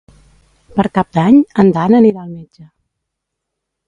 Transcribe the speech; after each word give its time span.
Per 0.77 0.85
Cap 0.95 1.11
d'Any 1.17 1.37
en 1.63 1.69
Dan 1.75 1.97
anirà 1.99 2.23
al 2.23 2.31
metge. 2.37 2.65